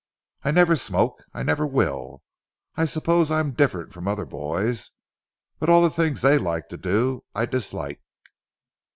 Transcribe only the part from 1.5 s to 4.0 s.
will. I suppose I am different